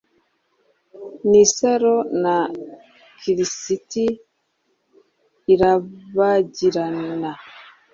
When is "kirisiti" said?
3.19-4.05